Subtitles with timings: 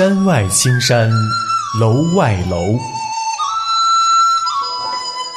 [0.00, 1.12] 山外青山
[1.78, 2.78] 楼外楼，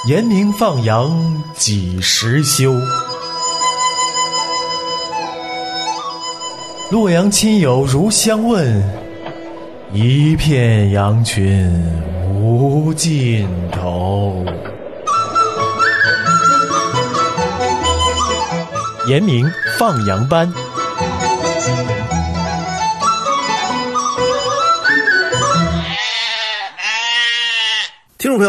[0.08, 2.74] 严明放羊几时休？
[6.90, 8.82] 洛阳亲友如相问，
[9.92, 11.70] 一片羊群
[12.34, 14.46] 无尽头。
[19.08, 19.46] 严明
[19.78, 20.50] 放羊班。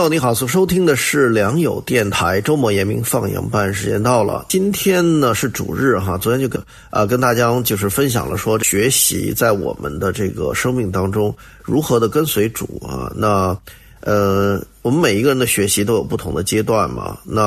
[0.08, 4.44] 你好，所收听的是良友电台周末严明放羊班，时间到了。
[4.50, 13.10] 今天呢是主日哈，昨天就跟啊跟大家就是分享了说学习在我们的这个生命当中如何的跟随主啊。
[13.16, 13.56] 那
[14.00, 17.16] 呃，我们每一个人的学习都有不同的阶段嘛。
[17.24, 17.42] 那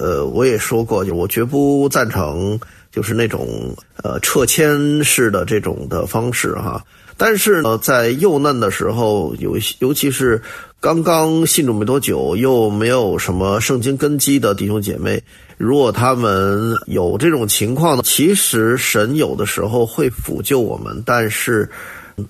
[0.00, 2.58] 呃，我也说过，就我绝不赞成
[2.90, 6.82] 就是那种呃撤迁式的这种的方式哈。
[7.18, 10.40] 但是呢，在幼嫩的时候，尤尤其是。
[10.80, 15.20] 刚刚信主没多久，又没有什么圣经根基的弟兄姐妹，
[15.56, 21.68] 如果他们有这种情况呢，其实神有的时候会辅救我们，但是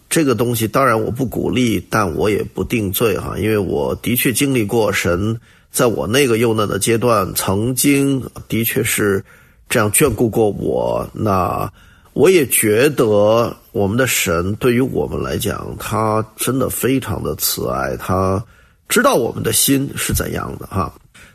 [0.09, 5.39] 这个东西当然我不鼓励，但我也不定罪哈，因为我的确经历过神
[5.71, 9.23] 在我那个幼嫩的阶段，曾经的确是
[9.69, 11.71] 这样眷顾过我，那
[12.15, 13.55] 我也觉得。
[13.79, 18.45] 我们的神对于我们来讲，他真的非常的慈爱，他
[18.89, 20.93] 知道我们的心是怎样的哈。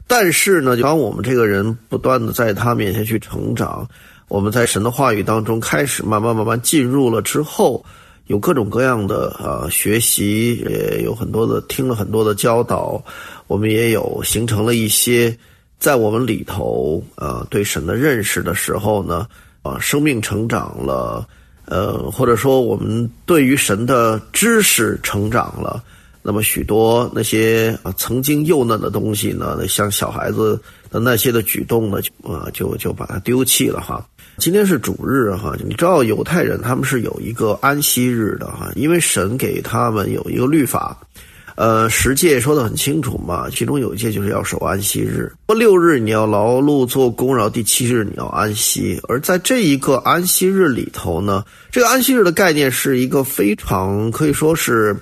[0.08, 3.88] 但是呢，当我们这个人不断的在他面前去成长，
[4.28, 7.82] 我们在神的话语当中开始慢慢慢慢进入了之后，
[8.28, 13.02] 有各种各样的啊学习，也有很多的听了很多的教导，
[13.48, 15.34] 我们也有形成了一些
[15.80, 19.26] 在我们里头啊对神的认识的时候呢，
[19.62, 21.26] 啊生命成长了。
[21.66, 25.84] 呃，或者说我们对于神的知识成长了，
[26.22, 34.06] 那么许多那些啊曾经幼嫩的东西呢，像小孩子的那些的举动呢，啊就就把它丢弃了哈。
[34.38, 40.98] 今天是主日哈，你知道犹太人他们是有一个安息日的哈，因为神给他们有一个律法。
[41.56, 45.32] 呃，十诫说的很清楚嘛，其中有一诫就是要守安息日。
[45.46, 49.00] 过六日你要劳碌做工，然后第七日你要安息。
[49.08, 54.96] 而在这一个安息日里头呢，这个安息日的概念是一个非常可以说是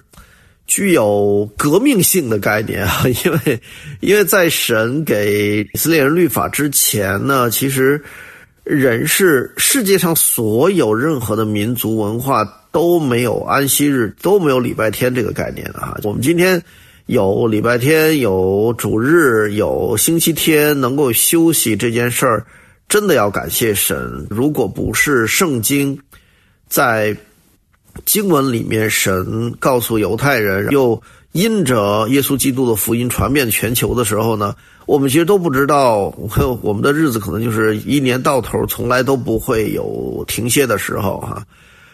[0.68, 3.62] 具有革命性的概念啊， 因为
[4.02, 8.04] 因为在神给以色列人律法之前呢，其实
[8.66, 12.46] 人是世界上所有任何的民族文化。
[12.72, 15.98] 都没有安息日，都没有礼拜天这个概念的哈。
[16.04, 16.62] 我们今天
[17.08, 22.46] 有礼拜天，有主日，有星期天能够休息这件事儿，
[22.88, 24.26] 真的要感谢神。
[24.30, 26.00] 如果不是圣经
[26.70, 27.16] 在
[28.06, 31.02] 经文里面，神告诉犹太人，又
[31.34, 34.56] 因着耶稣基督的福音传遍全球的时候呢，
[34.86, 36.14] 我们其实都不知道，
[36.64, 41.46] 我们的日子可能就是一年到头从来都不会有停歇的时候哈。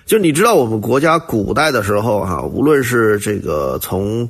[0.07, 4.27] 就你知道，我们国家古代的时候，哈，无论是这个从，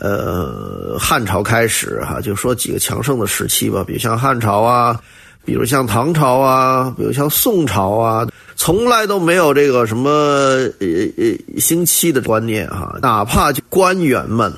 [0.00, 5.00] 呃，汉朝开始，哈，就说几个强盛的时期吧，比如像汉朝啊，
[5.44, 8.26] 比如像唐朝啊，比如像宋朝啊，
[8.56, 10.86] 从来都没有这个什么呃
[11.16, 14.52] 呃星期的观念，哈，哪怕就官员们，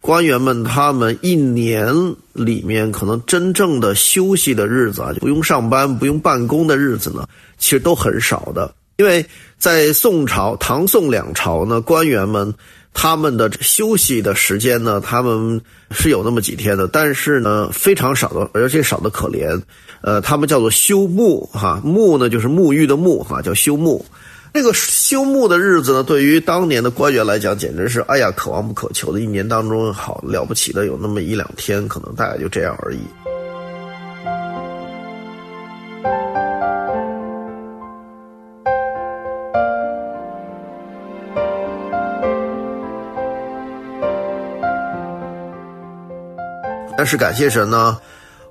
[0.00, 1.94] 官员们他们一年
[2.32, 7.24] 里面可能真正的休息的日子啊，就不用上班、不用办公的日子呢，
[7.58, 8.74] 其实都很少的。
[8.96, 9.24] 因为
[9.58, 12.52] 在宋朝、唐宋两朝呢，官员们
[12.94, 19.60] 他们的休息的时间呢，他们是有那么几天的，但是呢，非常少的，而且少的可怜。
[20.00, 24.02] 呃，他们叫做休沐，哈，沐呢就是沐浴的沐，哈，叫休沐。
[24.54, 29.20] 这个休沐的日子呢，对于当年的官员来讲，简直是哎呀，可望不可求的。
[29.20, 33.00] 一年当中，好了不起的有那么一两天，可能大概就这样而已。
[47.06, 47.96] 是感谢神呢，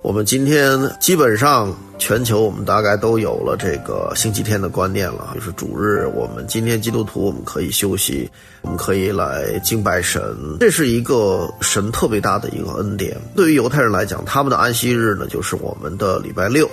[0.01, 8.29] 我们今天基本上全球我们大概都有了这个星期天的观念了，就是主日，我们今天基督徒我们可以休息，
[8.61, 10.21] 我们可以来敬拜神，
[10.59, 13.17] 这是一个神特别大的一个恩典。
[13.35, 16.69] 对于犹太人来讲，他们的安息日呢就是我们的礼拜六，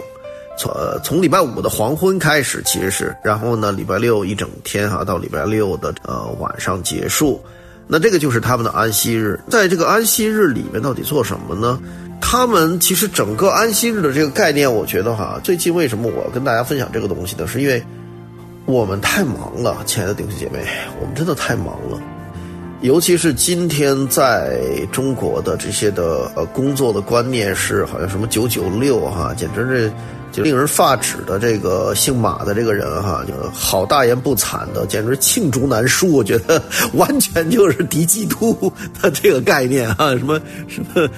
[0.56, 7.43] 从从礼拜五的黄昏开始，其实是，然后呢礼拜六一整天哈，到礼拜六的呃晚上结束。
[7.87, 11.79] 那这个就是他们的安息日，在这个安息日里面到底做什么呢？
[12.20, 17.46] 他们其实整个安息日的这个概念，我觉得哈，最近为什么我跟大家分享这个东西呢？
[17.46, 17.82] 是因为
[18.64, 20.64] 我们太忙了，亲爱的弟兄姐妹，
[21.00, 22.00] 我们真的太忙了。
[22.81, 29.93] 尤其是今天在中国的这些的呃工作的观念是好像什么九九六哈，简直是
[30.32, 31.38] 就令人发指的。
[31.38, 36.11] 这个姓马的这个人哈，就好大言不惭的，简直罄竹难书。
[36.12, 36.61] 我觉得
[36.94, 41.08] 完全就是敌基督的这个概念啊， 什么什么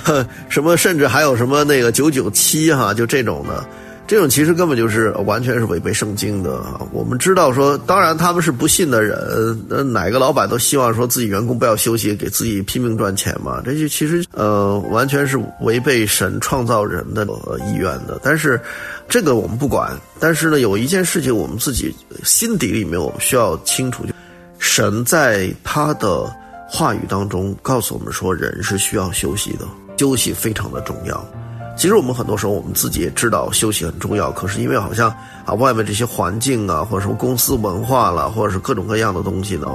[0.48, 3.64] 什么，甚至还有什么那个九九七哈，就这种的。
[4.06, 6.62] 这种其实根本就是完全是违背圣经的！
[6.92, 13.60] 我们知道说，当然他们是不信的人，那哪个老板都希望说自己员工不要休息，给自己拼命赚钱嘛？
[13.64, 17.26] 这就其实呃，完全是违背神创造人的
[17.66, 18.20] 意愿的。
[18.22, 18.60] 但是
[19.08, 19.90] 这个我们不管。
[20.20, 21.92] 但是呢，有一件事情我们自己
[22.22, 24.12] 心底里面我们需要清楚，就
[24.60, 26.32] 神在他的
[26.68, 29.66] 话语当中告诉我们说，人是需要休息的，
[29.96, 31.28] 休息非常的重要。
[31.76, 35.14] 其实我们很多时候，我们自己也知道休息很重要，可是因为好像
[35.44, 39.68] 啊，外面这些环境啊，或者什么公司文化了，或者是各种各样的东西呢，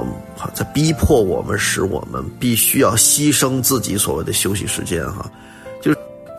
[0.52, 5.24] 在逼迫我们，使我们必须要牺牲自己所谓的休息时间哈。
[5.80, 5.98] 就是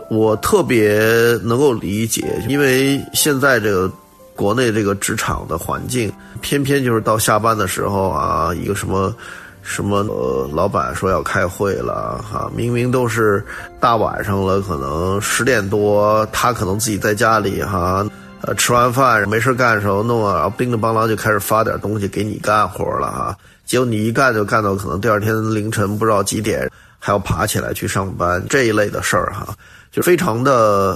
[0.10, 1.00] 我特别
[1.42, 3.90] 能够理解，因为现在这个
[4.36, 6.12] 国内这个职场的环境，
[6.42, 9.16] 偏偏就是到下班的时候啊，一个什么。
[9.64, 13.44] 什么呃，老板说要开会了哈，明明都是
[13.80, 18.06] 大晚上了，可能十点多，他可能自己在家里哈，
[18.42, 26.70] 呃，吃完饭没事干的时候弄啊，然后叮铃邦啷就开始发点东西给你干活了哈，结果你一干就干到可能第二天凌晨不知道几点，
[27.00, 29.56] 还要爬起来去上班这一类的事儿哈，
[29.94, 30.52] 就非常的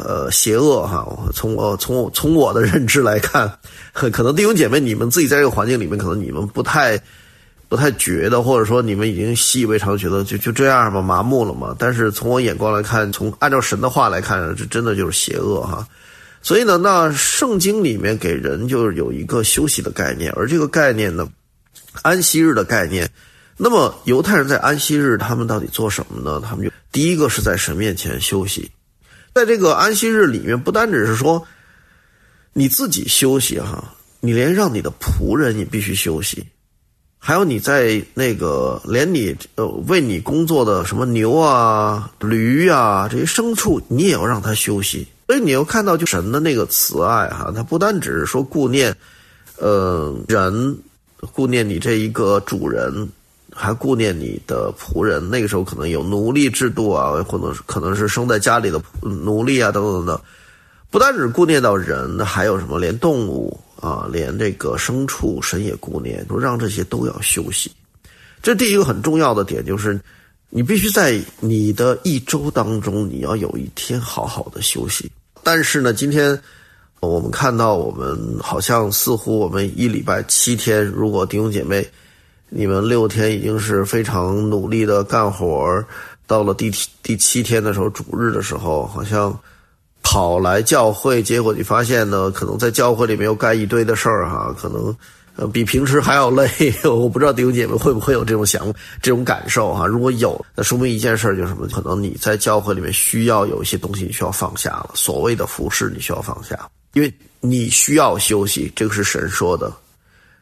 [0.06, 1.08] 呃邪恶哈。
[1.34, 3.50] 从我从从我的认知来看，
[3.94, 7.00] 可能弟兄姐妹你们自己在这个环境里面，可能你们不太。
[7.69, 11.75] 不太觉得，或者说你们已经习以为常，觉得就就这样吧，麻木了嘛。
[11.78, 15.86] 但是从我眼光来看，从按照神的话来看，这真的就是邪恶哈。
[16.42, 21.28] 所以呢，那圣经里面给人就是有一个休息的概念，而这个概念呢，
[22.04, 23.10] 安息日的概念。
[23.58, 26.40] 那么犹太人在安息日，他们到底做什么呢？
[26.40, 28.72] 他们就第一个是在神面前休息，
[29.34, 31.46] 在这个安息日里面，不单只是说
[32.54, 33.84] 你自己休息哈，
[34.22, 36.46] 你连让你的仆人也必须休息。
[37.19, 45.06] 还有你在那个连你呃为你工作的什么牛啊、驴啊这些牲畜，你也要让它休息。
[45.28, 48.96] 所以你要看到就神的那个慈爱哈，他不单只是说顾念，
[49.58, 50.78] 呃人，
[51.34, 53.10] 顾念你这一个主人，
[53.54, 55.30] 还顾念你的仆人。
[55.30, 60.18] 那个时候可能有奴隶制度啊，或者可能是生在家里的奴隶啊等等等。
[60.90, 63.60] 不单只顾念到人，还有什么连动物。
[63.80, 67.72] 啊，连这个牲畜神也顾念，说让这些都要休息。
[68.42, 70.00] 这第一个很重要的点就是，
[70.50, 75.12] 你必须在你的一周当中，你要有一天好好的休息。
[75.44, 76.40] 但是呢，今天
[77.00, 81.88] 我们看到，我们好像似乎我们一礼拜七天，如果弟兄姐妹
[82.50, 85.84] 你们六天已经是非常努力的干活，
[86.26, 86.72] 到了第
[87.04, 89.38] 第七天的时候，主日的时候，好像。
[90.09, 94.95] 跑来教会，结果你发现呢，可能在教会里面又干一堆的事儿哈，可能
[95.36, 96.50] 呃比平时还要累。
[96.86, 99.86] 我不知道弟兄姐妹会不会有这种想这种感受哈？
[99.86, 101.68] 如果有，那说明一件事就是什么？
[101.68, 106.57] 可能你在教会里面需要有一些东西你需要放下了，所谓的服饰你需要放下，
[106.94, 109.69] 因为你需要休息，这个是神说的。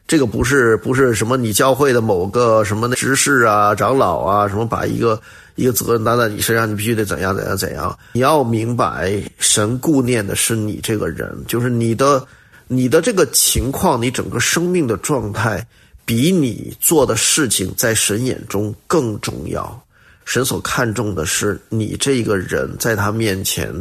[0.06, 5.20] 这个不是不是什么你教会的某个什么执事啊、长老啊，什么把一个
[5.56, 7.98] 一个责任担在你身上，你必须得怎样怎样怎样。
[8.12, 12.24] 你要明白，神顾念的是你这个人，就是你的
[12.68, 15.66] 你的这个情况，你整个生命的状态，
[16.04, 19.82] 比你做的事情在神眼中更重要。
[20.24, 23.74] 神所看重的是你这个人在他面前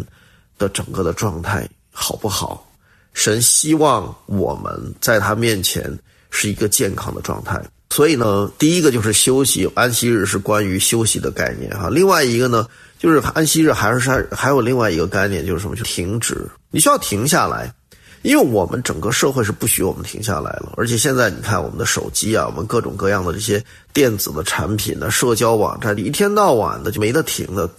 [0.58, 2.67] 的整个的状态好不好？
[3.13, 5.96] 神希望我们在他面前。
[6.36, 11.89] 是一个健康的状态，所以呢，第一个就是休息，安息日是关于休息的概念哈。
[11.89, 12.68] 另外一个呢，
[13.00, 15.75] 就是安息日还是还还有另外一个概念，就是什么？
[15.77, 17.74] 就停止，你需要停下来，
[18.22, 20.74] 因为我们整个社会是不许我们停下来了。
[20.75, 23.63] 而且现在你看，我们的手机啊，我们各种各样的这些
[23.94, 27.70] 电子的产品的社交网站，一天到晚的就没得停的。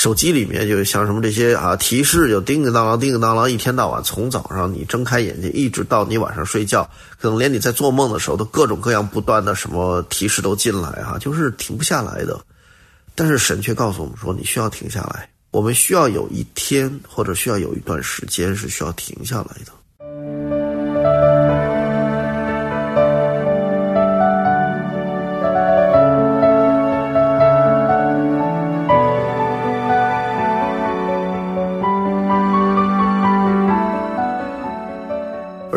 [0.00, 6.88] 手机里面就像什么这些啊提示，就叮叮当啷，叮叮当啷，一天到晚，从早上你睁开眼睛，一直到你晚上睡觉，
[7.18, 12.40] 可能连你在做梦的时候，都各种各样不断的什么提示都进来哈，就是停不下来的。
[13.14, 19.72] 但是神却告诉我们说，你需要停下来，我们需要有一天或者需要有一段时间是需要停下来的。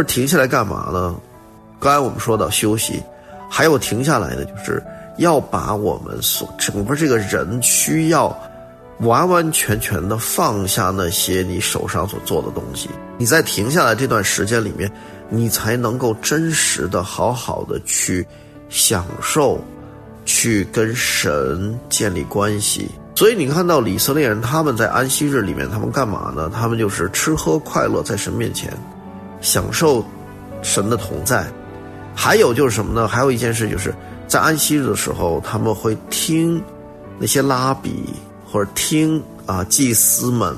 [0.06, 1.16] 停下来干嘛呢？
[1.80, 3.02] 刚才我们说到休息，
[3.50, 4.82] 还有停下来的，就是
[5.18, 8.36] 要把我们所整个这个人需要
[9.00, 14.90] 完完全全的放下那些你手上所做的东西，你在停下来这段时间里面，
[15.30, 18.26] 你才能够真实的好好的去
[18.70, 19.60] 享受，
[20.26, 22.90] 去跟神建立关系。
[23.16, 26.50] 所以你看到以色列人他们在安息日里面，他们干嘛呢？
[26.54, 28.72] 他们就是吃喝快乐，在神面前
[29.44, 30.04] 享受
[30.64, 31.46] 神的同在。
[32.16, 33.08] 还有就是什么呢？
[33.08, 33.94] 还有一件事就是
[34.28, 36.60] 在安息日的时候，他们会听
[37.20, 38.06] 那些拉比
[38.44, 40.56] 或者听啊祭司们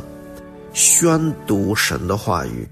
[0.73, 2.67] 宣读神的话语。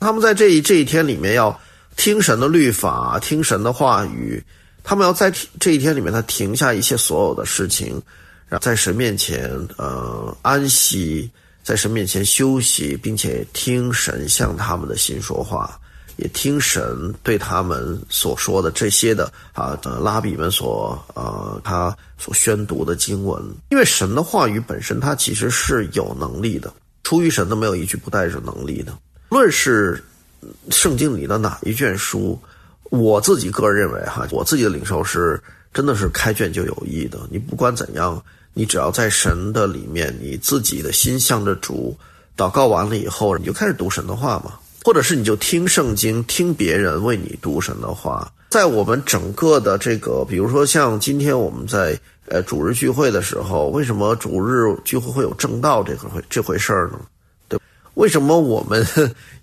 [0.00, 1.58] 他们在这一这一天里面要
[1.96, 4.40] 听神的律法，听神的话语。
[4.84, 8.00] 他们要在这一天里面，他停下一切所有的事情。
[8.48, 11.30] 然后在神面前，呃，安息，
[11.68, 15.78] 在神面前休息，并且听神向他们的心说话，
[16.16, 23.44] 也听神对他们所说的这些的啊的，拉比们所呃他所宣读的经文。
[23.68, 26.72] 因为神的话语本身，它其实是有能力的，
[27.02, 28.98] 出于神的没有一句不带着能力的。
[29.28, 30.02] 论是
[30.70, 32.40] 圣经里的哪一卷书，
[32.84, 35.38] 我自己个人认为哈，我自己的领受是
[35.74, 37.18] 真的是开卷就有益的。
[37.30, 38.24] 你不管怎样。
[38.58, 41.96] 你只要在神的里面，你自己的心向着主，
[42.36, 48.28] 祷告完了以后，你就开始读神的话嘛，或者是你就听圣经，听别人为你读神的话。
[48.48, 51.96] 在我们整个的这个，比如说像今天我们在
[52.26, 56.98] 呃主日聚会的时候，为什么主日聚会会有正道这个这回事儿呢？
[57.46, 57.60] 对，
[57.94, 58.84] 为什么我们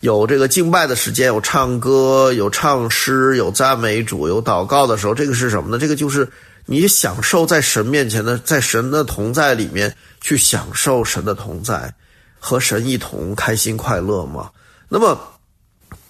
[0.01, 5.77] 有这个敬拜的时间，有唱歌，有唱诗，有赞美主，有祷告的时候，这个是什么呢？
[5.79, 6.27] 这个就是。
[6.65, 11.93] 你享受在神面前的，在神的同在里面去享受神的同在，
[12.39, 14.49] 和神一同开心快乐吗？
[14.89, 15.19] 那么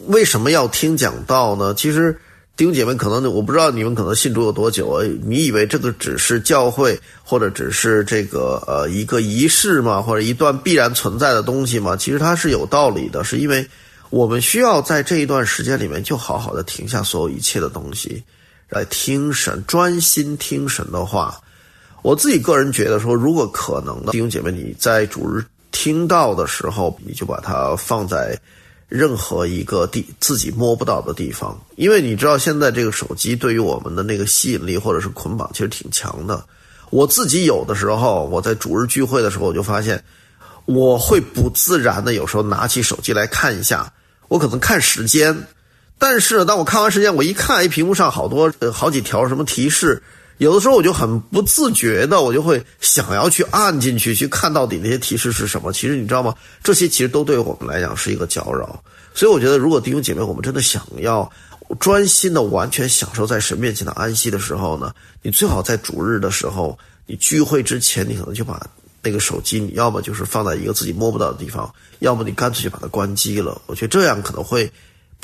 [0.07, 1.73] 为什么要听讲道呢？
[1.73, 2.17] 其实
[2.55, 5.03] 弟兄姐妹可能我不知道你们可能信主有多久啊？
[5.23, 10.01] 你以为这个只是教会或者只是这个呃一个仪式吗？
[10.01, 11.97] 或者一段必然存在的东西吗？
[11.97, 13.67] 其实它是有道理的，是因为
[14.09, 18.23] 我们需要在这一段时间里面就好好的停下所有一切的东西。
[18.69, 21.39] 来听神，专心听神的话。
[22.01, 28.39] 我自己个人觉得说，如果可能的弟兄姐妹，你在主日听到的时候，你就把它放在
[28.87, 36.45] 任何一个地自己摸不到的地方，因为你知道现在这个手机对于我们的那个吸引力或者是捆绑，其实挺强的。
[36.91, 40.03] 我自己有的时候，我在主日聚会的时候，我就发现
[40.65, 43.91] 我会不自然的有时候拿起手机来看一下，
[44.27, 45.35] 我可能看时间。
[45.97, 50.03] 但是当我看完时间，我一看，哎，屏幕上好多呃好几条什么提示，
[50.37, 55.71] 有的时候我就很不自觉的，我就会想要去按进去，去看到底那些提示是什么。
[55.71, 56.35] 其实你知道吗？
[56.61, 58.83] 这些其实都对我们来讲是一个搅扰。
[59.13, 61.31] 所以我觉得，如果弟兄姐妹，我们真的想要
[61.79, 68.61] 专心的、完全享受在神面前的安息的时候呢，你最好在主日的时候，你聚会之前，你可能就把
[69.01, 73.61] 那个手机，你要么就是放在一个自己摸不到的地方，要么你干脆就把它关机了。
[73.67, 74.69] 我觉得这样可能会。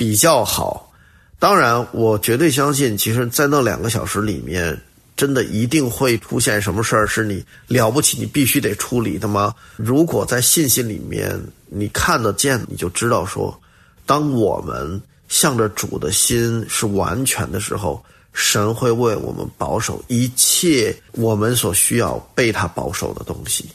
[0.02, 0.92] 比较好，
[1.38, 4.76] 当然，我绝对相信，其实，在那两个小时里面，
[5.16, 9.54] 真的一定会出现什么事儿是你了不起，你必须得处理的吗？
[9.76, 13.56] 如果在信心里面你看得见，你就知道说，
[14.04, 23.66] 当我们向着主的心是完全的时候，神会为我们保守一切我们所需要被他保守的东西。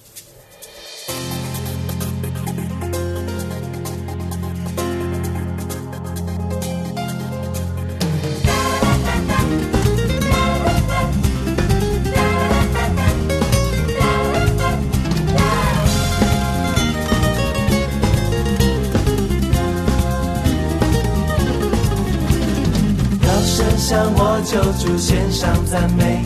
[24.42, 26.22] 救主献上赞美，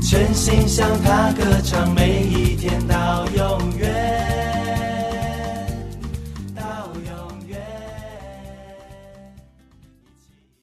[0.00, 3.77] 全心向他歌唱，每一天到永。